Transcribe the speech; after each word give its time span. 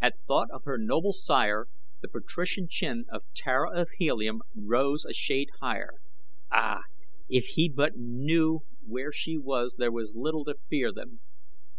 At 0.00 0.18
thought 0.26 0.50
of 0.50 0.64
her 0.64 0.78
noble 0.78 1.12
sire 1.12 1.66
the 2.00 2.08
patrician 2.08 2.68
chin 2.70 3.04
of 3.10 3.24
Tara 3.34 3.78
of 3.78 3.90
Helium 3.98 4.40
rose 4.56 5.04
a 5.04 5.12
shade 5.12 5.50
higher. 5.60 5.96
Ah! 6.50 6.84
if 7.28 7.48
he 7.48 7.68
but 7.68 7.94
knew 7.94 8.62
where 8.86 9.12
she 9.12 9.36
was 9.36 9.76
there 9.78 9.92
were 9.92 10.06
little 10.14 10.46
to 10.46 10.54
fear 10.70 10.90
then. 10.90 11.20